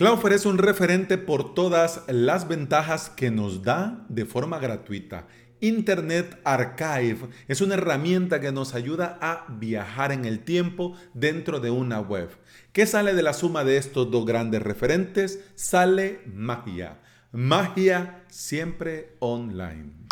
Cloudflare 0.00 0.36
es 0.36 0.46
un 0.46 0.56
referente 0.56 1.18
por 1.18 1.52
todas 1.52 2.04
las 2.08 2.48
ventajas 2.48 3.10
que 3.10 3.30
nos 3.30 3.62
da 3.62 4.06
de 4.08 4.24
forma 4.24 4.58
gratuita. 4.58 5.26
Internet 5.60 6.40
Archive 6.42 7.28
es 7.48 7.60
una 7.60 7.74
herramienta 7.74 8.40
que 8.40 8.50
nos 8.50 8.74
ayuda 8.74 9.18
a 9.20 9.44
viajar 9.50 10.10
en 10.12 10.24
el 10.24 10.40
tiempo 10.42 10.96
dentro 11.12 11.60
de 11.60 11.70
una 11.70 12.00
web. 12.00 12.30
¿Qué 12.72 12.86
sale 12.86 13.12
de 13.12 13.22
la 13.22 13.34
suma 13.34 13.62
de 13.62 13.76
estos 13.76 14.10
dos 14.10 14.24
grandes 14.24 14.62
referentes? 14.62 15.44
Sale 15.54 16.22
magia. 16.24 17.02
Magia 17.32 18.24
siempre 18.30 19.16
online. 19.18 20.08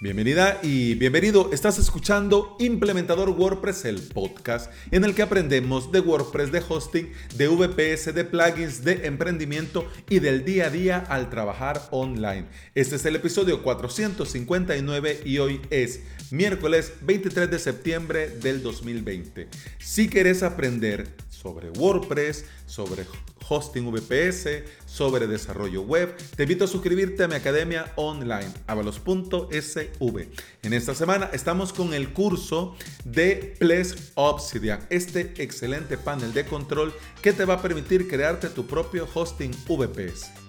Bienvenida 0.00 0.60
y 0.62 0.94
bienvenido. 0.94 1.50
Estás 1.52 1.76
escuchando 1.80 2.54
Implementador 2.60 3.30
WordPress, 3.30 3.84
el 3.84 4.00
podcast 4.00 4.70
en 4.92 5.02
el 5.02 5.12
que 5.12 5.22
aprendemos 5.22 5.90
de 5.90 5.98
WordPress, 5.98 6.52
de 6.52 6.62
hosting, 6.68 7.12
de 7.34 7.48
VPS, 7.48 8.14
de 8.14 8.24
plugins, 8.24 8.84
de 8.84 9.08
emprendimiento 9.08 9.88
y 10.08 10.20
del 10.20 10.44
día 10.44 10.66
a 10.66 10.70
día 10.70 10.98
al 10.98 11.30
trabajar 11.30 11.82
online. 11.90 12.44
Este 12.76 12.94
es 12.94 13.04
el 13.06 13.16
episodio 13.16 13.60
459 13.64 15.22
y 15.24 15.38
hoy 15.38 15.60
es 15.70 16.02
miércoles 16.30 16.92
23 17.00 17.50
de 17.50 17.58
septiembre 17.58 18.28
del 18.28 18.62
2020. 18.62 19.48
Si 19.80 20.08
quieres 20.08 20.44
aprender 20.44 21.08
sobre 21.40 21.70
WordPress, 21.70 22.44
sobre 22.66 23.06
hosting 23.48 23.90
VPS, 23.92 24.64
sobre 24.86 25.26
desarrollo 25.26 25.82
web, 25.82 26.16
te 26.36 26.42
invito 26.42 26.64
a 26.64 26.68
suscribirte 26.68 27.24
a 27.24 27.28
mi 27.28 27.34
academia 27.34 27.92
online, 27.96 28.52
avalos.sv. 28.66 30.28
En 30.62 30.72
esta 30.72 30.94
semana 30.94 31.30
estamos 31.32 31.72
con 31.72 31.94
el 31.94 32.12
curso 32.12 32.76
de 33.04 33.54
Ples 33.58 34.12
Obsidian, 34.14 34.80
este 34.90 35.32
excelente 35.42 35.96
panel 35.96 36.32
de 36.32 36.44
control 36.44 36.92
que 37.22 37.32
te 37.32 37.44
va 37.44 37.54
a 37.54 37.62
permitir 37.62 38.08
crearte 38.08 38.48
tu 38.48 38.66
propio 38.66 39.08
hosting 39.14 39.52
VPS. 39.66 40.47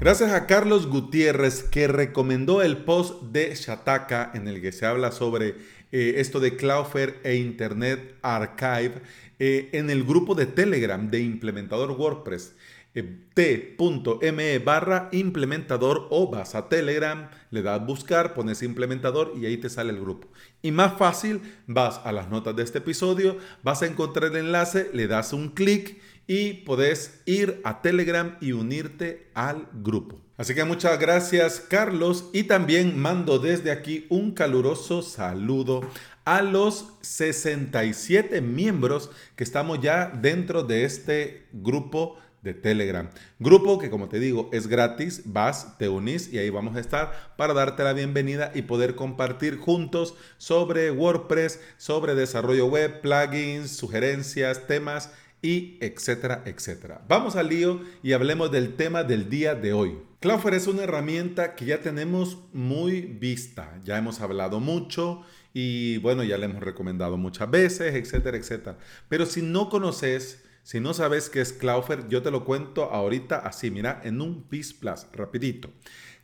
Gracias 0.00 0.32
a 0.32 0.46
Carlos 0.46 0.86
Gutiérrez 0.86 1.62
que 1.62 1.86
recomendó 1.86 2.62
el 2.62 2.78
post 2.78 3.20
de 3.24 3.54
Shataka 3.54 4.30
en 4.32 4.48
el 4.48 4.62
que 4.62 4.72
se 4.72 4.86
habla 4.86 5.12
sobre 5.12 5.56
eh, 5.92 6.14
esto 6.16 6.40
de 6.40 6.56
Cloudflare 6.56 7.20
e 7.22 7.34
Internet 7.34 8.16
Archive 8.22 9.02
eh, 9.38 9.68
en 9.74 9.90
el 9.90 10.04
grupo 10.04 10.34
de 10.34 10.46
Telegram 10.46 11.10
de 11.10 11.20
implementador 11.20 11.90
WordPress. 11.90 12.54
Eh, 12.94 13.26
t.me 13.34 14.58
barra 14.60 15.10
implementador 15.12 16.08
o 16.08 16.30
vas 16.30 16.54
a 16.54 16.70
Telegram, 16.70 17.28
le 17.50 17.60
das 17.60 17.84
buscar, 17.84 18.32
pones 18.32 18.62
implementador 18.62 19.34
y 19.36 19.44
ahí 19.44 19.58
te 19.58 19.68
sale 19.68 19.90
el 19.90 20.00
grupo. 20.00 20.28
Y 20.62 20.72
más 20.72 20.96
fácil, 20.96 21.42
vas 21.66 22.00
a 22.04 22.12
las 22.12 22.30
notas 22.30 22.56
de 22.56 22.62
este 22.62 22.78
episodio, 22.78 23.36
vas 23.62 23.82
a 23.82 23.86
encontrar 23.86 24.30
el 24.30 24.46
enlace, 24.46 24.88
le 24.94 25.06
das 25.08 25.34
un 25.34 25.50
clic 25.50 26.00
y 26.30 26.52
podés 26.52 27.22
ir 27.26 27.60
a 27.64 27.82
Telegram 27.82 28.36
y 28.40 28.52
unirte 28.52 29.26
al 29.34 29.66
grupo. 29.82 30.20
Así 30.36 30.54
que 30.54 30.62
muchas 30.62 30.96
gracias 31.00 31.58
Carlos 31.58 32.30
y 32.32 32.44
también 32.44 32.96
mando 32.96 33.40
desde 33.40 33.72
aquí 33.72 34.06
un 34.10 34.30
caluroso 34.30 35.02
saludo 35.02 35.80
a 36.24 36.40
los 36.42 36.92
67 37.00 38.40
miembros 38.42 39.10
que 39.34 39.42
estamos 39.42 39.80
ya 39.80 40.06
dentro 40.06 40.62
de 40.62 40.84
este 40.84 41.48
grupo 41.52 42.16
de 42.42 42.54
Telegram. 42.54 43.10
Grupo 43.40 43.80
que 43.80 43.90
como 43.90 44.08
te 44.08 44.20
digo 44.20 44.50
es 44.52 44.68
gratis, 44.68 45.22
vas, 45.24 45.78
te 45.78 45.88
unís 45.88 46.32
y 46.32 46.38
ahí 46.38 46.48
vamos 46.48 46.76
a 46.76 46.80
estar 46.80 47.34
para 47.36 47.54
darte 47.54 47.82
la 47.82 47.92
bienvenida 47.92 48.52
y 48.54 48.62
poder 48.62 48.94
compartir 48.94 49.58
juntos 49.58 50.14
sobre 50.38 50.92
WordPress, 50.92 51.58
sobre 51.76 52.14
desarrollo 52.14 52.66
web, 52.66 53.00
plugins, 53.00 53.72
sugerencias, 53.72 54.68
temas 54.68 55.10
etcétera, 55.42 56.42
etcétera. 56.44 57.02
Vamos 57.08 57.36
al 57.36 57.48
lío 57.48 57.80
y 58.02 58.12
hablemos 58.12 58.50
del 58.50 58.76
tema 58.76 59.04
del 59.04 59.28
día 59.30 59.54
de 59.54 59.72
hoy. 59.72 59.98
Cloudflare 60.20 60.58
es 60.58 60.66
una 60.66 60.82
herramienta 60.82 61.54
que 61.54 61.64
ya 61.64 61.80
tenemos 61.80 62.38
muy 62.52 63.00
vista, 63.00 63.80
ya 63.84 63.96
hemos 63.96 64.20
hablado 64.20 64.60
mucho 64.60 65.22
y 65.54 65.96
bueno, 65.98 66.22
ya 66.22 66.36
le 66.36 66.44
hemos 66.44 66.62
recomendado 66.62 67.16
muchas 67.16 67.50
veces, 67.50 67.94
etcétera, 67.94 68.36
etcétera. 68.36 68.78
Pero 69.08 69.24
si 69.24 69.40
no 69.40 69.70
conoces, 69.70 70.44
si 70.62 70.78
no 70.78 70.92
sabes 70.92 71.30
qué 71.30 71.40
es 71.40 71.54
Cloudflare, 71.54 72.04
yo 72.10 72.22
te 72.22 72.30
lo 72.30 72.44
cuento 72.44 72.84
ahorita 72.84 73.38
así, 73.38 73.70
mira, 73.70 74.02
en 74.04 74.20
un 74.20 74.42
PIS 74.42 74.74
Plus, 74.74 75.06
rapidito. 75.14 75.70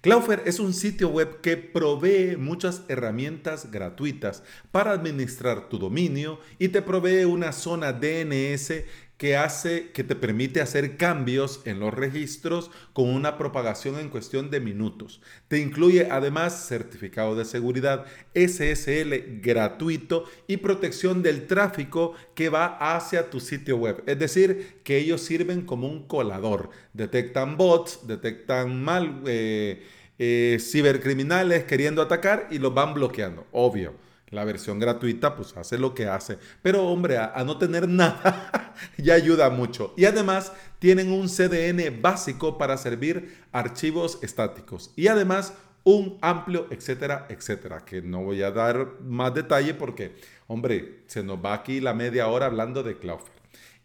Cloudflare 0.02 0.42
es 0.44 0.60
un 0.60 0.72
sitio 0.72 1.08
web 1.08 1.40
que 1.40 1.56
provee 1.56 2.36
muchas 2.36 2.82
herramientas 2.88 3.72
gratuitas 3.72 4.44
para 4.70 4.92
administrar 4.92 5.68
tu 5.68 5.78
dominio 5.78 6.38
y 6.58 6.68
te 6.68 6.80
provee 6.80 7.24
una 7.24 7.50
zona 7.50 7.92
DNS 7.92 8.84
que 9.18 9.36
hace 9.36 9.90
que 9.92 10.04
te 10.04 10.14
permite 10.14 10.60
hacer 10.60 10.96
cambios 10.96 11.62
en 11.64 11.80
los 11.80 11.94
registros 11.94 12.70
con 12.92 13.08
una 13.08 13.38
propagación 13.38 13.98
en 13.98 14.10
cuestión 14.10 14.50
de 14.50 14.60
minutos. 14.60 15.20
Te 15.48 15.58
incluye 15.58 16.08
además 16.10 16.66
certificado 16.66 17.34
de 17.34 17.46
seguridad 17.46 18.04
SSL 18.34 19.40
gratuito 19.40 20.24
y 20.46 20.58
protección 20.58 21.22
del 21.22 21.46
tráfico 21.46 22.14
que 22.34 22.50
va 22.50 22.76
hacia 22.94 23.30
tu 23.30 23.40
sitio 23.40 23.78
web. 23.78 24.02
Es 24.06 24.18
decir, 24.18 24.80
que 24.84 24.98
ellos 24.98 25.22
sirven 25.22 25.62
como 25.62 25.88
un 25.88 26.06
colador. 26.06 26.70
Detectan 26.92 27.56
bots, 27.56 28.06
detectan 28.06 28.82
mal 28.82 29.22
eh, 29.26 29.82
eh, 30.18 30.58
cibercriminales 30.60 31.64
queriendo 31.64 32.02
atacar 32.02 32.48
y 32.50 32.58
los 32.58 32.74
van 32.74 32.92
bloqueando. 32.92 33.46
Obvio. 33.52 33.94
La 34.30 34.44
versión 34.44 34.80
gratuita 34.80 35.36
pues 35.36 35.56
hace 35.56 35.78
lo 35.78 35.94
que 35.94 36.06
hace. 36.06 36.38
Pero 36.62 36.88
hombre, 36.88 37.18
a, 37.18 37.42
no 37.44 37.58
tener 37.58 37.88
nada 37.88 38.74
ya 38.98 39.14
ayuda 39.14 39.50
mucho. 39.50 39.94
Y 39.96 40.04
además 40.04 40.52
tienen 40.78 41.12
un 41.12 41.28
CDN 41.28 42.02
básico 42.02 42.58
para 42.58 42.76
servir 42.76 43.36
archivos 43.52 44.18
estáticos. 44.22 44.92
Y 44.96 45.08
además 45.08 45.54
un 45.84 46.18
amplio, 46.20 46.66
etcétera, 46.70 47.26
etcétera. 47.28 47.84
Que 47.84 48.02
no 48.02 48.24
voy 48.24 48.42
a 48.42 48.50
dar 48.50 49.00
más 49.02 49.32
detalle 49.32 49.74
porque, 49.74 50.16
hombre, 50.48 51.04
se 51.06 51.22
nos 51.22 51.38
va 51.38 51.54
aquí 51.54 51.80
la 51.80 51.94
media 51.94 52.26
hora 52.26 52.46
hablando 52.46 52.82
de 52.82 52.98
Cloudflare. 52.98 53.36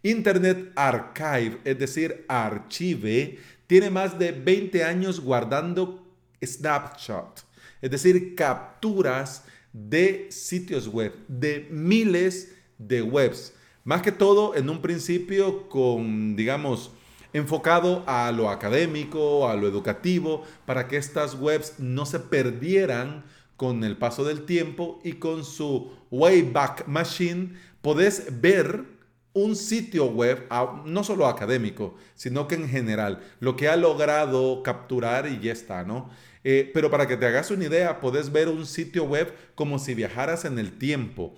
Internet 0.03 0.72
Archive, 0.75 1.59
es 1.63 1.78
decir, 1.78 2.25
archive, 2.28 3.38
tiene 3.68 3.91
más 3.91 4.18
de 4.18 4.31
20 4.31 4.84
años 4.84 5.19
guardando 5.19 6.03
snapshot, 6.44 7.46
es 7.81 7.91
decir, 7.91 8.34
capturas 8.35 9.46
de 9.74 10.28
sitios 10.32 10.88
web, 10.88 11.14
de 11.28 11.68
miles 11.70 12.54
de 12.78 13.02
webs. 13.02 13.54
Más 13.84 14.02
que 14.02 14.12
todo 14.12 14.56
en 14.56 14.70
un 14.70 14.82
principio 14.82 15.68
con, 15.70 16.36
digamos, 16.36 16.92
enfocado 17.34 18.04
a 18.08 18.32
lo 18.32 18.50
académico, 18.50 19.48
a 19.48 19.56
lo 19.56 19.68
educativo, 19.68 20.44
para 20.66 20.88
que 20.88 20.98
estas 20.98 21.36
webs 21.36 21.80
no 21.80 22.06
se 22.06 22.20
perdieran 22.20 23.24
con 23.58 23.84
el 23.84 23.98
paso 23.98 24.24
del 24.24 24.46
tiempo 24.46 25.00
y 25.04 25.14
con 25.14 25.46
su 25.46 25.92
Wayback 26.09 26.88
Machine 26.88 27.53
podés 27.82 28.42
ver 28.42 28.86
un 29.34 29.56
sitio 29.56 30.06
web, 30.06 30.47
no 30.86 31.03
solo 31.03 31.28
académico, 31.28 31.96
sino 32.16 32.47
que 32.47 32.56
en 32.56 32.68
general, 32.68 33.22
lo 33.40 33.56
que 33.56 33.69
ha 33.69 33.75
logrado 33.75 34.62
capturar 34.64 35.28
y 35.28 35.40
ya 35.40 35.53
está, 35.53 35.84
¿no? 35.84 36.09
Eh, 36.44 36.72
pero 36.74 36.90
para 36.90 37.08
que 37.08 37.18
te 37.18 37.25
hagas 37.25 37.52
una 37.52 37.66
idea, 37.66 38.00
puedes 38.00 38.31
ver 38.31 38.50
un 38.50 38.66
sitio 38.66 39.06
web 39.06 39.34
como 39.56 39.80
si 39.80 39.94
viajaras 39.94 40.46
en 40.46 40.59
el 40.59 40.78
tiempo. 40.78 41.36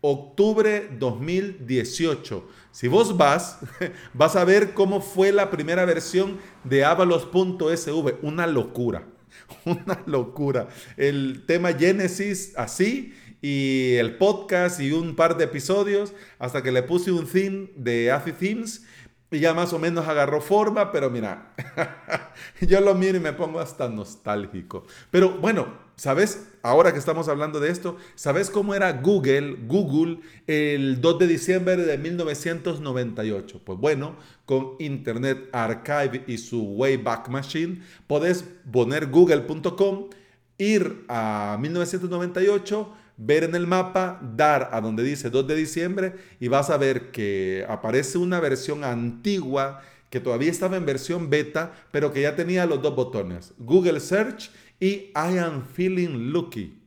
Octubre 0.00 0.88
2018. 0.98 2.48
Si 2.70 2.88
vos 2.88 3.16
vas, 3.16 3.58
vas 4.14 4.36
a 4.36 4.44
ver 4.44 4.72
cómo 4.72 5.00
fue 5.00 5.32
la 5.32 5.50
primera 5.50 5.84
versión 5.84 6.38
de 6.64 6.84
avalos.sv. 6.84 8.18
Una 8.22 8.46
locura. 8.46 9.06
Una 9.64 10.02
locura. 10.06 10.68
El 10.96 11.44
tema 11.46 11.72
Genesis 11.72 12.52
así 12.56 13.14
y 13.42 13.94
el 13.94 14.16
podcast 14.16 14.80
y 14.80 14.92
un 14.92 15.14
par 15.14 15.36
de 15.36 15.44
episodios 15.44 16.12
hasta 16.38 16.62
que 16.62 16.72
le 16.72 16.82
puse 16.82 17.12
un 17.12 17.26
theme 17.26 17.70
de 17.76 18.10
AFI 18.10 18.32
Themes 18.32 18.82
y 19.30 19.40
ya 19.40 19.54
más 19.54 19.72
o 19.72 19.78
menos 19.78 20.06
agarró 20.06 20.40
forma, 20.40 20.92
pero 20.92 21.10
mira, 21.10 21.52
yo 22.60 22.80
lo 22.80 22.94
miro 22.94 23.16
y 23.16 23.20
me 23.20 23.32
pongo 23.32 23.58
hasta 23.58 23.88
nostálgico. 23.88 24.84
Pero 25.10 25.38
bueno, 25.38 25.66
¿sabes? 25.96 26.48
Ahora 26.62 26.92
que 26.92 27.00
estamos 27.00 27.28
hablando 27.28 27.58
de 27.58 27.70
esto, 27.70 27.96
¿sabes 28.14 28.50
cómo 28.50 28.74
era 28.74 28.92
Google, 28.92 29.56
Google 29.66 30.20
el 30.46 31.00
2 31.00 31.18
de 31.18 31.26
diciembre 31.26 31.76
de 31.76 31.98
1998? 31.98 33.62
Pues 33.64 33.78
bueno, 33.80 34.14
con 34.44 34.74
Internet 34.78 35.48
Archive 35.52 36.22
y 36.28 36.38
su 36.38 36.62
Wayback 36.62 37.28
Machine, 37.28 37.82
podés 38.06 38.44
poner 38.70 39.06
google.com, 39.06 40.10
ir 40.58 41.04
a 41.08 41.58
1998, 41.60 42.92
ver 43.16 43.44
en 43.44 43.54
el 43.54 43.66
mapa, 43.66 44.20
dar 44.36 44.70
a 44.72 44.80
donde 44.80 45.02
dice 45.02 45.30
2 45.30 45.46
de 45.46 45.56
diciembre 45.56 46.14
y 46.40 46.48
vas 46.48 46.70
a 46.70 46.76
ver 46.76 47.10
que 47.10 47.64
aparece 47.68 48.18
una 48.18 48.40
versión 48.40 48.84
antigua 48.84 49.82
que 50.10 50.20
todavía 50.20 50.50
estaba 50.50 50.76
en 50.76 50.86
versión 50.86 51.30
beta, 51.30 51.72
pero 51.90 52.12
que 52.12 52.22
ya 52.22 52.36
tenía 52.36 52.66
los 52.66 52.80
dos 52.82 52.94
botones, 52.94 53.54
Google 53.58 54.00
Search 54.00 54.50
y 54.78 55.10
I 55.14 55.38
am 55.38 55.64
feeling 55.64 56.32
lucky. 56.32 56.82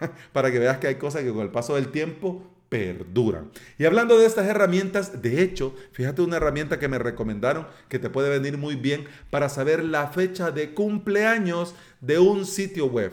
para 0.32 0.50
que 0.50 0.58
veas 0.58 0.78
que 0.78 0.88
hay 0.88 0.96
cosas 0.96 1.22
que 1.22 1.32
con 1.32 1.42
el 1.42 1.50
paso 1.50 1.74
del 1.74 1.88
tiempo 1.88 2.42
perduran. 2.68 3.50
Y 3.78 3.84
hablando 3.84 4.18
de 4.18 4.26
estas 4.26 4.46
herramientas, 4.46 5.20
de 5.20 5.42
hecho, 5.42 5.74
fíjate 5.92 6.22
una 6.22 6.38
herramienta 6.38 6.78
que 6.78 6.88
me 6.88 6.98
recomendaron 6.98 7.66
que 7.88 7.98
te 7.98 8.08
puede 8.08 8.30
venir 8.30 8.56
muy 8.56 8.76
bien 8.76 9.04
para 9.30 9.48
saber 9.48 9.84
la 9.84 10.08
fecha 10.08 10.50
de 10.50 10.72
cumpleaños 10.72 11.74
de 12.00 12.18
un 12.18 12.46
sitio 12.46 12.86
web. 12.86 13.12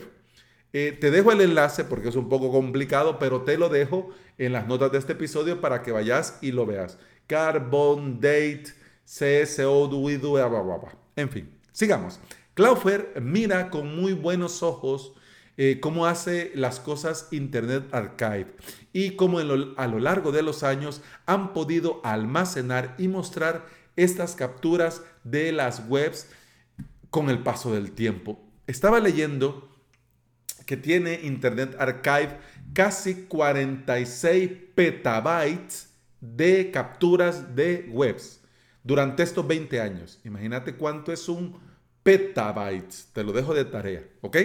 Eh, 0.72 0.96
te 0.98 1.10
dejo 1.10 1.32
el 1.32 1.40
enlace 1.40 1.84
porque 1.84 2.08
es 2.10 2.16
un 2.16 2.28
poco 2.28 2.52
complicado, 2.52 3.18
pero 3.18 3.42
te 3.42 3.58
lo 3.58 3.68
dejo 3.68 4.10
en 4.38 4.52
las 4.52 4.66
notas 4.66 4.92
de 4.92 4.98
este 4.98 5.12
episodio 5.12 5.60
para 5.60 5.82
que 5.82 5.92
vayas 5.92 6.38
y 6.40 6.52
lo 6.52 6.66
veas. 6.66 6.98
Carbon 7.26 8.20
Date, 8.20 8.64
CSO, 9.04 9.90
En 11.16 11.28
fin, 11.30 11.50
sigamos. 11.72 12.20
Cloudflare 12.54 13.20
mira 13.20 13.70
con 13.70 13.96
muy 13.96 14.12
buenos 14.12 14.62
ojos 14.62 15.14
eh, 15.56 15.78
cómo 15.80 16.06
hace 16.06 16.52
las 16.54 16.80
cosas 16.80 17.28
Internet 17.32 17.84
Archive 17.92 18.54
y 18.92 19.10
cómo 19.10 19.38
a 19.40 19.86
lo 19.86 19.98
largo 19.98 20.32
de 20.32 20.42
los 20.42 20.62
años 20.62 21.02
han 21.26 21.52
podido 21.52 22.00
almacenar 22.04 22.94
y 22.98 23.08
mostrar 23.08 23.66
estas 23.96 24.34
capturas 24.36 25.02
de 25.24 25.52
las 25.52 25.84
webs 25.88 26.28
con 27.10 27.28
el 27.28 27.42
paso 27.42 27.72
del 27.72 27.92
tiempo. 27.92 28.40
Estaba 28.66 29.00
leyendo 29.00 29.69
que 30.70 30.76
tiene 30.76 31.18
Internet 31.24 31.74
Archive 31.80 32.38
casi 32.72 33.24
46 33.24 34.52
petabytes 34.72 35.88
de 36.20 36.70
capturas 36.70 37.56
de 37.56 37.88
webs 37.90 38.40
durante 38.84 39.24
estos 39.24 39.44
20 39.48 39.80
años. 39.80 40.20
Imagínate 40.22 40.76
cuánto 40.76 41.12
es 41.12 41.28
un 41.28 41.58
petabytes. 42.04 43.08
Te 43.12 43.24
lo 43.24 43.32
dejo 43.32 43.52
de 43.52 43.64
tarea, 43.64 44.04
¿ok? 44.20 44.36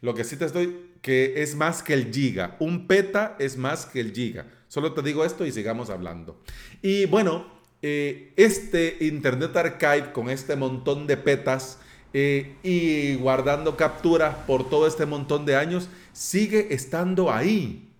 Lo 0.00 0.14
que 0.14 0.24
sí 0.24 0.38
te 0.38 0.46
estoy, 0.46 0.92
que 1.02 1.42
es 1.42 1.54
más 1.54 1.82
que 1.82 1.92
el 1.92 2.10
giga. 2.10 2.56
Un 2.58 2.86
peta 2.86 3.36
es 3.38 3.58
más 3.58 3.84
que 3.84 4.00
el 4.00 4.14
giga. 4.14 4.46
Solo 4.68 4.94
te 4.94 5.02
digo 5.02 5.26
esto 5.26 5.44
y 5.44 5.52
sigamos 5.52 5.90
hablando. 5.90 6.40
Y 6.80 7.04
bueno, 7.04 7.52
eh, 7.82 8.32
este 8.36 8.96
Internet 9.02 9.54
Archive 9.54 10.12
con 10.14 10.30
este 10.30 10.56
montón 10.56 11.06
de 11.06 11.18
petas 11.18 11.80
eh, 12.12 12.56
y 12.62 13.16
guardando 13.16 13.76
capturas 13.76 14.34
por 14.46 14.68
todo 14.68 14.86
este 14.86 15.06
montón 15.06 15.44
de 15.44 15.56
años, 15.56 15.88
sigue 16.12 16.74
estando 16.74 17.30
ahí. 17.32 17.90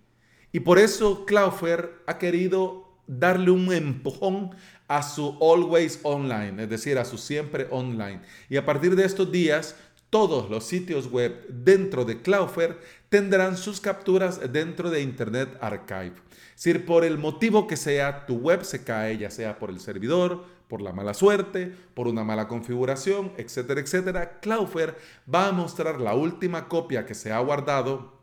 Y 0.51 0.59
por 0.61 0.79
eso 0.79 1.25
Cloudflare 1.25 1.89
ha 2.05 2.17
querido 2.17 2.87
darle 3.05 3.51
un 3.51 3.71
empujón 3.71 4.51
a 4.87 5.03
su 5.03 5.37
always 5.41 5.99
online, 6.03 6.63
es 6.63 6.69
decir, 6.69 6.97
a 6.97 7.05
su 7.05 7.17
siempre 7.17 7.67
online. 7.71 8.21
Y 8.49 8.57
a 8.57 8.65
partir 8.65 8.95
de 8.95 9.05
estos 9.05 9.31
días, 9.31 9.75
todos 10.09 10.49
los 10.49 10.63
sitios 10.63 11.11
web 11.11 11.47
dentro 11.49 12.05
de 12.05 12.21
Cloudflare 12.21 12.77
tendrán 13.09 13.57
sus 13.57 13.81
capturas 13.81 14.39
dentro 14.51 14.89
de 14.89 15.01
Internet 15.01 15.57
Archive. 15.61 16.15
Si 16.55 16.73
por 16.75 17.03
el 17.03 17.17
motivo 17.17 17.67
que 17.67 17.77
sea 17.77 18.25
tu 18.25 18.37
web 18.37 18.63
se 18.63 18.83
cae, 18.83 19.17
ya 19.17 19.29
sea 19.29 19.59
por 19.59 19.69
el 19.69 19.79
servidor, 19.79 20.45
por 20.67 20.81
la 20.81 20.91
mala 20.91 21.13
suerte, 21.13 21.73
por 21.93 22.07
una 22.07 22.23
mala 22.23 22.47
configuración, 22.47 23.31
etcétera, 23.37 23.79
etcétera, 23.79 24.39
Cloudflare 24.39 24.95
va 25.33 25.47
a 25.47 25.51
mostrar 25.51 25.99
la 25.99 26.13
última 26.13 26.67
copia 26.67 27.05
que 27.05 27.15
se 27.15 27.31
ha 27.31 27.39
guardado 27.39 28.17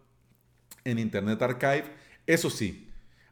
en 0.84 0.98
Internet 0.98 1.40
Archive. 1.42 1.84
Eso 2.26 2.50
sí, 2.50 2.88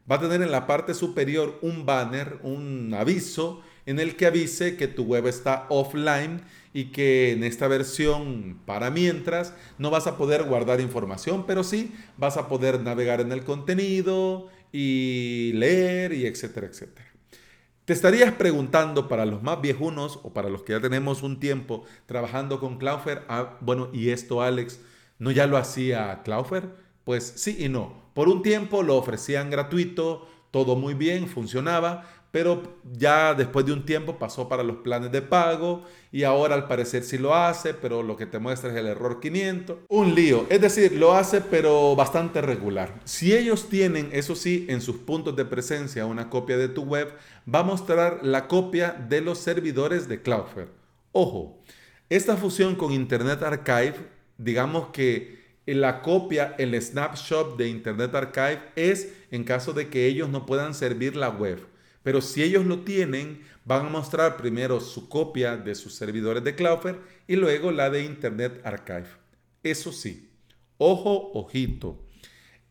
va 0.09 0.15
a 0.15 0.19
tener 0.19 0.41
en 0.41 0.51
la 0.51 0.67
parte 0.67 0.93
superior 0.93 1.59
un 1.61 1.85
banner, 1.85 2.39
un 2.43 2.93
aviso 2.93 3.61
en 3.85 3.99
el 3.99 4.15
que 4.15 4.25
avise 4.25 4.77
que 4.77 4.87
tu 4.87 5.03
web 5.03 5.27
está 5.27 5.65
offline 5.69 6.41
y 6.73 6.85
que 6.85 7.31
en 7.31 7.43
esta 7.43 7.67
versión 7.67 8.59
para 8.65 8.89
mientras 8.89 9.53
no 9.77 9.91
vas 9.91 10.07
a 10.07 10.17
poder 10.17 10.43
guardar 10.43 10.81
información, 10.81 11.45
pero 11.45 11.63
sí 11.63 11.93
vas 12.17 12.37
a 12.37 12.47
poder 12.47 12.81
navegar 12.81 13.21
en 13.21 13.31
el 13.31 13.43
contenido 13.43 14.49
y 14.71 15.51
leer 15.53 16.13
y 16.13 16.25
etcétera, 16.25 16.67
etcétera. 16.67 17.07
Te 17.85 17.93
estarías 17.93 18.33
preguntando 18.33 19.09
para 19.09 19.25
los 19.25 19.43
más 19.43 19.61
viejunos 19.61 20.19
o 20.23 20.33
para 20.33 20.49
los 20.49 20.63
que 20.63 20.71
ya 20.71 20.79
tenemos 20.79 21.21
un 21.21 21.39
tiempo 21.39 21.83
trabajando 22.05 22.59
con 22.59 22.77
Cloudflare, 22.77 23.23
ah, 23.27 23.57
bueno, 23.59 23.89
¿y 23.91 24.09
esto 24.09 24.41
Alex 24.41 24.79
no 25.19 25.31
ya 25.31 25.47
lo 25.47 25.57
hacía 25.57 26.21
Cloudflare? 26.23 26.69
Pues 27.03 27.33
sí 27.35 27.57
y 27.59 27.69
no. 27.69 28.03
Por 28.13 28.29
un 28.29 28.41
tiempo 28.41 28.83
lo 28.83 28.95
ofrecían 28.95 29.49
gratuito, 29.49 30.27
todo 30.51 30.75
muy 30.75 30.93
bien, 30.93 31.27
funcionaba, 31.27 32.07
pero 32.33 32.63
ya 32.91 33.35
después 33.35 33.63
de 33.63 33.73
un 33.73 33.85
tiempo 33.85 34.17
pasó 34.17 34.49
para 34.49 34.63
los 34.63 34.77
planes 34.77 35.11
de 35.11 35.21
pago 35.21 35.85
y 36.11 36.23
ahora 36.23 36.55
al 36.55 36.67
parecer 36.67 37.03
sí 37.03 37.19
lo 37.19 37.35
hace, 37.35 37.75
pero 37.75 38.01
lo 38.01 38.17
que 38.17 38.25
te 38.25 38.39
muestra 38.39 38.71
es 38.71 38.75
el 38.75 38.87
error 38.87 39.19
500. 39.19 39.77
Un 39.87 40.15
lío, 40.15 40.47
es 40.49 40.59
decir, 40.59 40.93
lo 40.93 41.13
hace 41.13 41.41
pero 41.41 41.95
bastante 41.95 42.41
regular. 42.41 42.99
Si 43.03 43.35
ellos 43.35 43.69
tienen, 43.69 44.09
eso 44.13 44.33
sí, 44.35 44.65
en 44.67 44.81
sus 44.81 44.95
puntos 44.95 45.35
de 45.35 45.45
presencia 45.45 46.07
una 46.07 46.31
copia 46.31 46.57
de 46.57 46.69
tu 46.69 46.81
web, 46.81 47.13
va 47.47 47.59
a 47.59 47.63
mostrar 47.63 48.21
la 48.23 48.47
copia 48.47 48.93
de 49.07 49.21
los 49.21 49.37
servidores 49.37 50.07
de 50.07 50.23
Cloudflare. 50.23 50.71
Ojo, 51.11 51.61
esta 52.09 52.35
fusión 52.35 52.73
con 52.73 52.93
Internet 52.93 53.43
Archive, 53.43 53.93
digamos 54.39 54.87
que 54.87 55.59
la 55.67 56.01
copia, 56.01 56.55
el 56.57 56.81
snapshot 56.81 57.57
de 57.57 57.67
Internet 57.67 58.15
Archive 58.15 58.59
es 58.75 59.13
en 59.29 59.43
caso 59.43 59.71
de 59.71 59.89
que 59.89 60.07
ellos 60.07 60.29
no 60.29 60.47
puedan 60.47 60.73
servir 60.73 61.15
la 61.15 61.29
web. 61.29 61.71
Pero 62.03 62.21
si 62.21 62.43
ellos 62.43 62.65
lo 62.65 62.81
tienen, 62.81 63.41
van 63.65 63.85
a 63.85 63.89
mostrar 63.89 64.37
primero 64.37 64.79
su 64.79 65.09
copia 65.09 65.57
de 65.57 65.73
sus 65.73 65.95
servidores 65.95 66.43
de 66.43 66.55
Cloudflare 66.55 66.99
y 67.27 67.37
luego 67.37 67.71
la 67.71 67.89
de 67.89 68.03
Internet 68.03 68.61
Archive. 68.65 69.07
Eso 69.63 69.91
sí, 69.91 70.29
ojo, 70.77 71.31
ojito. 71.33 72.05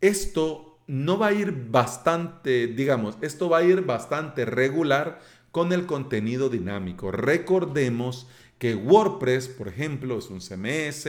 Esto 0.00 0.80
no 0.86 1.18
va 1.18 1.28
a 1.28 1.32
ir 1.32 1.68
bastante, 1.70 2.66
digamos, 2.66 3.16
esto 3.22 3.48
va 3.48 3.58
a 3.58 3.64
ir 3.64 3.82
bastante 3.82 4.44
regular 4.44 5.20
con 5.50 5.72
el 5.72 5.86
contenido 5.86 6.48
dinámico. 6.48 7.10
Recordemos 7.10 8.26
que 8.58 8.74
WordPress, 8.74 9.48
por 9.48 9.68
ejemplo, 9.68 10.18
es 10.18 10.28
un 10.28 10.40
CMS 10.40 11.08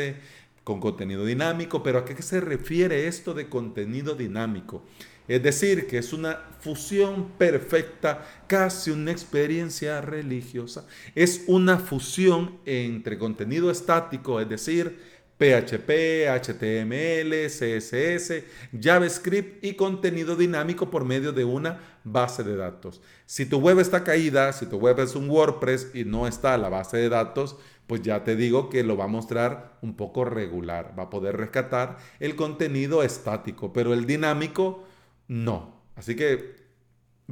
con 0.63 0.79
contenido 0.79 1.25
dinámico, 1.25 1.83
pero 1.83 1.99
¿a 1.99 2.05
qué 2.05 2.21
se 2.21 2.39
refiere 2.39 3.07
esto 3.07 3.33
de 3.33 3.49
contenido 3.49 4.15
dinámico? 4.15 4.83
Es 5.27 5.41
decir, 5.41 5.87
que 5.87 5.97
es 5.97 6.13
una 6.13 6.39
fusión 6.59 7.29
perfecta, 7.37 8.25
casi 8.47 8.91
una 8.91 9.11
experiencia 9.11 10.01
religiosa. 10.01 10.85
Es 11.15 11.43
una 11.47 11.77
fusión 11.77 12.57
entre 12.65 13.17
contenido 13.17 13.71
estático, 13.71 14.39
es 14.39 14.49
decir, 14.49 15.13
PHP, 15.37 16.29
HTML, 16.29 17.47
CSS, 17.47 18.43
JavaScript 18.79 19.63
y 19.63 19.73
contenido 19.73 20.35
dinámico 20.35 20.89
por 20.89 21.05
medio 21.05 21.33
de 21.33 21.43
una 21.43 21.79
base 22.03 22.43
de 22.43 22.55
datos. 22.55 23.01
Si 23.25 23.45
tu 23.45 23.57
web 23.57 23.79
está 23.79 24.03
caída, 24.03 24.53
si 24.53 24.67
tu 24.67 24.77
web 24.77 24.99
es 24.99 25.15
un 25.15 25.29
WordPress 25.29 25.91
y 25.93 26.05
no 26.05 26.27
está 26.27 26.57
la 26.57 26.69
base 26.69 26.97
de 26.97 27.09
datos, 27.09 27.57
pues 27.87 28.01
ya 28.01 28.23
te 28.23 28.35
digo 28.35 28.69
que 28.69 28.83
lo 28.83 28.95
va 28.95 29.05
a 29.05 29.07
mostrar 29.07 29.77
un 29.81 29.95
poco 29.95 30.23
regular. 30.23 30.93
Va 30.97 31.03
a 31.03 31.09
poder 31.09 31.35
rescatar 31.35 31.97
el 32.19 32.35
contenido 32.35 33.03
estático, 33.03 33.73
pero 33.73 33.93
el 33.93 34.05
dinámico 34.05 34.85
no. 35.33 35.81
Así 35.95 36.15
que, 36.15 36.55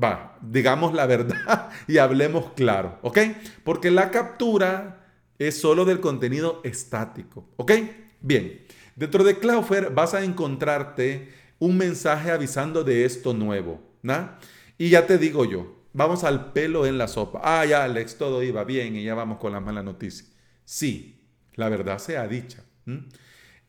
va, 0.02 0.40
digamos 0.42 0.94
la 0.94 1.06
verdad 1.06 1.70
y 1.88 2.00
hablemos 2.00 2.54
claro, 2.56 2.98
¿ok? 3.04 3.20
Porque 3.64 3.92
la 3.92 4.10
captura 4.10 5.06
es 5.38 5.60
solo 5.60 5.86
del 5.86 6.00
contenido 6.00 6.62
estático, 6.64 7.48
¿ok? 7.58 7.72
Bien, 8.20 8.66
dentro 8.96 9.24
de 9.24 9.38
Cloudflare 9.38 9.90
vas 9.90 10.16
a 10.16 10.24
encontrarte 10.24 11.32
un 11.60 11.78
mensaje 11.78 12.32
avisando 12.32 12.84
de 12.84 13.06
esto 13.06 13.36
nuevo, 13.36 13.80
¿no? 14.02 14.32
Y 14.80 14.90
ya 14.90 15.06
te 15.06 15.20
digo 15.20 15.46
yo, 15.46 15.84
vamos 15.94 16.24
al 16.24 16.54
pelo 16.54 16.88
en 16.88 16.98
la 16.98 17.08
sopa. 17.08 17.42
Ah, 17.44 17.66
ya, 17.66 17.84
Alex, 17.84 18.18
todo 18.18 18.42
iba 18.42 18.64
bien 18.64 18.96
y 18.96 19.04
ya 19.04 19.14
vamos 19.14 19.38
con 19.38 19.52
la 19.54 19.60
mala 19.60 19.84
noticia. 19.84 20.26
Sí, 20.66 21.22
la 21.54 21.70
verdad 21.70 22.00
sea 22.00 22.28
dicha. 22.28 22.64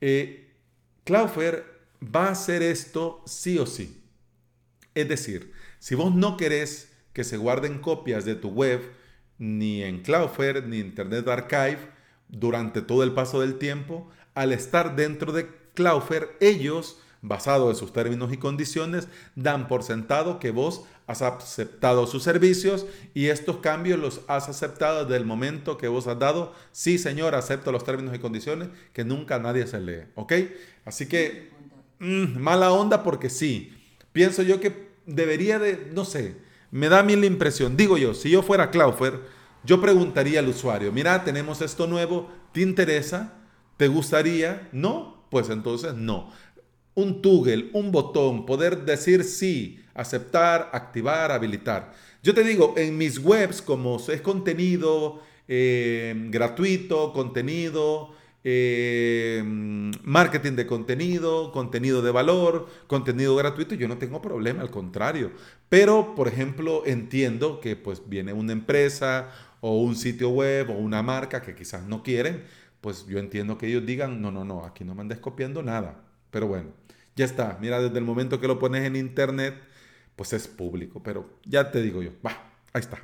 Eh, 0.01 0.55
Cloudflare 1.05 1.65
va 2.03 2.29
a 2.29 2.31
hacer 2.31 2.62
esto 2.62 3.23
sí 3.27 3.59
o 3.59 3.67
sí. 3.67 4.01
Es 4.94 5.08
decir, 5.08 5.52
si 5.78 5.94
vos 5.94 6.14
no 6.14 6.37
querés 6.37 6.92
que 7.12 7.25
se 7.25 7.37
guarden 7.37 7.78
copias 7.78 8.25
de 8.25 8.34
tu 8.34 8.50
web 8.50 8.80
ni 9.38 9.82
en 9.82 10.02
Cloudflare 10.02 10.62
ni 10.62 10.78
Internet 10.78 11.26
Archive 11.28 11.78
durante 12.28 12.82
todo 12.82 13.02
el 13.02 13.12
paso 13.12 13.40
del 13.40 13.58
tiempo, 13.58 14.08
al 14.34 14.52
estar 14.52 14.96
dentro 14.96 15.32
de 15.32 15.49
Cloudflare, 15.75 16.37
ellos, 16.40 16.99
basado 17.22 17.70
en 17.70 17.76
sus 17.76 17.92
términos 17.92 18.32
y 18.32 18.37
condiciones, 18.37 19.08
dan 19.34 19.68
por 19.68 19.82
sentado 19.82 20.38
que 20.38 20.50
vos 20.50 20.84
has 21.06 21.22
aceptado 21.22 22.06
sus 22.06 22.22
servicios 22.22 22.87
y 23.14 23.26
estos 23.26 23.58
cambios 23.58 23.99
los 23.99 24.20
has 24.28 24.49
aceptado 24.49 25.04
desde 25.04 25.16
el 25.16 25.26
momento 25.26 25.76
que 25.76 25.88
vos 25.88 26.06
has 26.06 26.18
dado, 26.18 26.54
sí 26.70 26.99
señor, 26.99 27.34
acepto 27.34 27.72
los 27.72 27.84
términos 27.84 28.14
y 28.14 28.18
condiciones, 28.18 28.68
que 28.92 29.04
nunca 29.04 29.38
nadie 29.38 29.66
se 29.66 29.80
lee, 29.80 30.04
¿ok? 30.14 30.32
Así 30.84 31.06
que, 31.06 31.50
mm, 31.99 32.38
mala 32.38 32.72
onda 32.72 33.02
porque 33.02 33.28
sí 33.30 33.82
pienso 34.12 34.42
yo 34.42 34.61
que 34.61 34.88
debería 35.07 35.59
de, 35.59 35.90
no 35.92 36.04
sé, 36.04 36.37
me 36.71 36.88
da 36.88 37.00
a 37.00 37.02
mí 37.02 37.16
la 37.16 37.26
impresión, 37.26 37.76
digo 37.76 37.99
yo, 37.99 38.14
si 38.14 38.31
yo 38.31 38.42
fuera 38.42 38.71
Cloudflare, 38.71 39.21
yo 39.64 39.81
preguntaría 39.81 40.40
al 40.40 40.49
usuario, 40.49 40.90
mira, 40.92 41.25
tenemos 41.25 41.61
esto 41.61 41.87
nuevo, 41.87 42.31
¿te 42.52 42.62
interesa? 42.62 43.35
¿Te 43.76 43.88
gustaría? 43.88 44.69
No, 44.73 45.26
pues 45.31 45.49
entonces 45.50 45.95
no. 45.95 46.31
un 46.95 47.23
toggle, 47.23 47.71
un 47.73 47.90
botón, 47.90 48.45
poder 48.45 48.85
decir 48.85 49.25
sí, 49.25 49.81
aceptar, 49.95 50.71
activar, 50.73 51.33
habilitar. 51.33 51.92
Yo 52.23 52.35
te 52.35 52.45
digo, 52.45 52.75
en 52.76 52.99
mis 52.99 53.19
webs, 53.19 53.62
como 53.62 53.97
es 53.97 54.21
contenido 54.21 55.23
eh, 55.49 56.14
gratuito, 56.31 57.12
contenido, 57.12 58.14
eh, 58.44 59.42
marketing 60.02 60.52
de 60.52 60.66
contenido, 60.66 61.52
contenido 61.52 62.02
de 62.02 62.11
valor, 62.11 62.68
contenido 62.87 63.37
gratuito, 63.37 63.75
yo 63.75 63.88
no 63.88 63.99
tengo 63.99 64.20
problema, 64.20 64.62
al 64.62 64.70
contrario. 64.70 65.30
Pero, 65.68 66.14
por 66.14 66.28
ejemplo, 66.28 66.82
entiendo 66.84 67.61
que 67.61 67.76
pues 67.76 68.02
viene 68.08 68.32
una 68.32 68.52
empresa 68.52 69.30
o 69.61 69.80
un 69.80 69.94
sitio 69.94 70.30
web 70.30 70.70
o 70.70 70.75
una 70.75 71.02
marca 71.02 71.40
que 71.42 71.54
quizás 71.54 71.87
no 71.87 72.02
quieren, 72.02 72.42
pues 72.80 73.06
yo 73.06 73.18
entiendo 73.18 73.58
que 73.58 73.68
ellos 73.68 73.87
digan, 73.87 74.20
no, 74.20 74.32
no, 74.32 74.44
no, 74.44 74.64
aquí 74.64 74.84
no 74.84 74.94
me 74.94 75.02
andes 75.02 75.18
copiando 75.18 75.62
nada. 75.62 76.02
Pero 76.30 76.49
bueno, 76.49 76.70
ya 77.14 77.25
está. 77.25 77.58
Mira, 77.61 77.80
desde 77.80 77.99
el 77.99 78.04
momento 78.04 78.40
que 78.40 78.49
lo 78.49 78.58
pones 78.58 78.84
en 78.84 78.96
internet, 78.96 79.54
pues 80.16 80.32
es 80.32 80.49
público. 80.49 81.00
Pero 81.02 81.38
ya 81.44 81.70
te 81.70 81.80
digo 81.80 82.02
yo, 82.02 82.11
va, 82.26 82.32
ahí 82.72 82.80
está. 82.80 82.99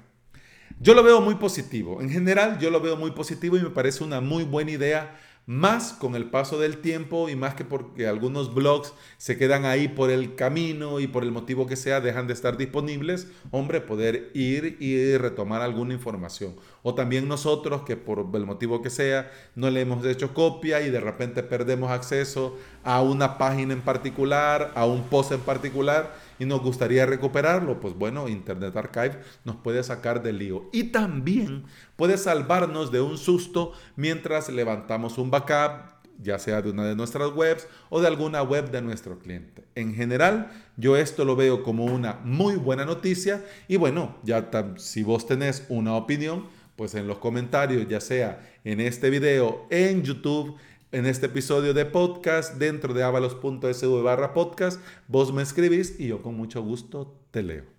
Yo 0.81 0.95
lo 0.95 1.03
veo 1.03 1.21
muy 1.21 1.37
positivo. 1.37 2.01
En 2.01 2.11
general, 2.11 2.59
yo 2.59 2.71
lo 2.71 2.81
veo 2.81 2.97
muy 2.97 3.13
positivo 3.13 3.57
y 3.57 3.63
me 3.63 3.71
parece 3.71 4.05
una 4.05 4.21
muy 4.21 4.45
buena 4.45 4.71
idea 4.73 5.17
más 5.49 5.95
con 5.95 6.15
el 6.15 6.29
paso 6.29 6.59
del 6.59 6.77
tiempo 6.77 7.31
y 7.31 7.35
más 7.35 7.55
que 7.55 7.65
porque 7.65 8.07
algunos 8.07 8.53
blogs 8.53 8.93
se 9.17 9.39
quedan 9.39 9.65
ahí 9.65 9.89
por 9.89 10.11
el 10.11 10.35
camino 10.35 11.01
y 11.01 11.07
por 11.07 11.23
el 11.23 11.33
motivo 11.33 11.67
que 11.67 11.75
sea 11.75 12.03
dejan 12.03 12.27
de 12.27 12.35
estar 12.35 12.59
disponibles, 12.59 13.29
hombre, 13.51 13.81
poder 13.81 14.31
ir 14.35 14.77
y 14.79 15.17
retomar 15.17 15.63
alguna 15.63 15.95
información. 15.95 16.55
O 16.83 16.95
también 16.95 17.29
nosotros 17.29 17.81
que 17.87 17.97
por 17.97 18.29
el 18.35 18.45
motivo 18.45 18.83
que 18.83 18.91
sea 18.91 19.33
no 19.55 19.71
le 19.71 19.81
hemos 19.81 20.05
hecho 20.05 20.35
copia 20.35 20.83
y 20.83 20.91
de 20.91 21.01
repente 21.01 21.43
perdemos 21.43 21.91
acceso 21.91 22.59
a 22.85 23.01
una 23.01 23.39
página 23.39 23.73
en 23.73 23.81
particular, 23.81 24.73
a 24.75 24.85
un 24.85 25.05
post 25.05 25.33
en 25.33 25.41
particular 25.41 26.28
y 26.39 26.45
nos 26.45 26.61
gustaría 26.61 27.07
recuperarlo, 27.07 27.81
pues 27.81 27.95
bueno, 27.95 28.29
Internet 28.29 28.77
Archive 28.77 29.21
nos 29.45 29.57
puede 29.57 29.83
sacar 29.83 30.23
del 30.23 30.39
lío. 30.39 30.69
Y 30.73 30.85
también 30.85 31.65
puede 31.97 32.17
salvarnos 32.17 32.93
de 32.93 33.01
un 33.01 33.19
susto 33.19 33.73
mientras 33.97 34.49
levantamos 34.49 35.19
un 35.19 35.31
backup, 35.31 35.99
ya 36.21 36.39
sea 36.39 36.63
de 36.63 36.71
una 36.71 36.85
de 36.85 36.97
nuestras 36.97 37.33
webs 37.33 37.69
o 37.91 38.01
de 38.01 38.09
alguna 38.09 38.43
web 38.43 38.71
de 38.71 38.83
nuestro 38.83 39.19
cliente. 39.19 39.65
En 39.75 39.95
general, 39.95 40.51
yo 40.77 40.97
esto 40.97 41.25
lo 41.25 41.37
veo 41.37 41.63
como 41.63 41.85
una 41.85 42.21
muy 42.25 42.57
buena 42.57 42.85
noticia 42.85 43.45
y 43.69 43.77
bueno, 43.77 44.17
ya 44.25 44.51
si 44.77 45.03
vos 45.03 45.27
tenés 45.27 45.65
una 45.69 45.95
opinión, 45.95 46.47
pues 46.77 46.95
en 46.95 47.07
los 47.07 47.19
comentarios, 47.19 47.89
ya 47.89 48.01
sea 48.01 48.41
en 48.65 48.81
este 48.81 49.11
video, 49.11 49.67
en 49.71 50.03
YouTube, 50.03 50.57
en 50.93 51.07
este 51.07 51.27
episodio 51.27 51.75
de 51.75 51.85
podcast 51.85 52.55
dentro 52.55 52.95
de 52.95 53.03
avalos.sv 53.03 54.03
barra 54.03 54.33
podcast, 54.33 54.81
vos 55.07 55.33
me 55.33 55.43
escribís 55.43 55.99
y 55.99 56.09
yo 56.09 56.23
con 56.23 56.35
mucho 56.35 56.63
gusto 56.63 57.15
te 57.31 57.43
leo. 57.43 57.79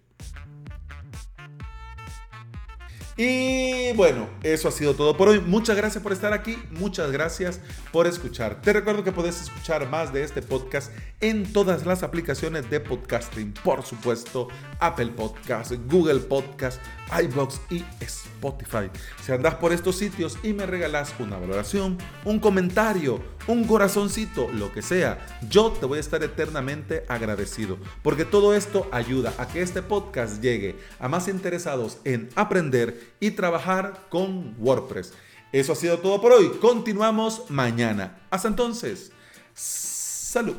Y 3.21 3.91
bueno, 3.97 4.29
eso 4.43 4.69
ha 4.69 4.71
sido 4.71 4.93
todo 4.93 5.17
por 5.17 5.27
hoy. 5.27 5.41
Muchas 5.41 5.75
gracias 5.75 6.01
por 6.01 6.13
estar 6.13 6.31
aquí, 6.31 6.57
muchas 6.71 7.11
gracias 7.11 7.59
por 7.91 8.07
escuchar. 8.07 8.61
Te 8.61 8.71
recuerdo 8.71 9.03
que 9.03 9.11
puedes 9.11 9.41
escuchar 9.41 9.89
más 9.89 10.13
de 10.13 10.23
este 10.23 10.41
podcast 10.41 10.89
en 11.19 11.51
todas 11.51 11.85
las 11.85 12.01
aplicaciones 12.01 12.69
de 12.69 12.79
podcasting, 12.79 13.53
por 13.61 13.83
supuesto, 13.83 14.47
Apple 14.79 15.07
Podcast, 15.17 15.73
Google 15.91 16.21
Podcast, 16.21 16.79
iBox 17.23 17.61
y 17.69 17.83
Spotify. 17.99 18.89
Si 19.23 19.31
andas 19.31 19.55
por 19.55 19.73
estos 19.73 19.97
sitios 19.97 20.37
y 20.43 20.53
me 20.53 20.65
regalas 20.65 21.13
una 21.19 21.37
valoración, 21.37 21.97
un 22.25 22.39
comentario, 22.39 23.21
un 23.47 23.65
corazoncito, 23.65 24.49
lo 24.49 24.71
que 24.71 24.81
sea, 24.81 25.25
yo 25.49 25.71
te 25.71 25.85
voy 25.85 25.97
a 25.97 26.01
estar 26.01 26.23
eternamente 26.23 27.05
agradecido, 27.07 27.77
porque 28.03 28.25
todo 28.25 28.53
esto 28.53 28.87
ayuda 28.91 29.33
a 29.37 29.47
que 29.47 29.61
este 29.61 29.81
podcast 29.81 30.41
llegue 30.41 30.77
a 30.99 31.07
más 31.07 31.27
interesados 31.27 31.97
en 32.03 32.29
aprender 32.35 33.13
y 33.19 33.31
trabajar 33.31 34.07
con 34.09 34.55
WordPress. 34.59 35.13
Eso 35.51 35.73
ha 35.73 35.75
sido 35.75 35.97
todo 35.99 36.21
por 36.21 36.31
hoy. 36.31 36.49
Continuamos 36.61 37.49
mañana. 37.49 38.19
Hasta 38.29 38.47
entonces. 38.47 39.11
Salud. 39.55 40.55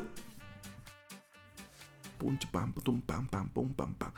pam, 2.19 2.37
pam, 2.73 3.01
pam, 3.01 3.27
pam, 3.27 3.49
pam, 3.49 3.93
pam. 3.95 4.13